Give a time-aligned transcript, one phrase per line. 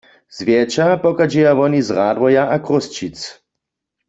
[0.35, 3.17] Zwjetša pochadźeja woni z Radworja a Chrósćic.